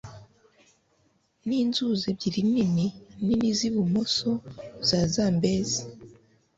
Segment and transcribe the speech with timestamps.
[1.47, 2.85] ninzuzi ebyiri nini
[3.25, 4.31] nini z'ibumoso
[4.87, 5.81] za zambezi